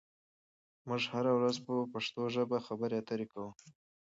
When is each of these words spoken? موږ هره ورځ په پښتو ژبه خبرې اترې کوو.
موږ 0.87 1.01
هره 1.13 1.31
ورځ 1.37 1.55
په 1.65 1.73
پښتو 1.93 2.21
ژبه 2.35 2.57
خبرې 2.67 2.95
اترې 3.01 3.25
کوو. 3.31 3.49